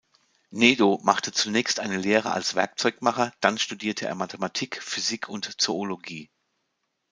[0.49, 6.31] Nedo machte zunächst eine Lehre als Werkzeugmacher, dann studierte er Mathematik, Physik und Zoologie.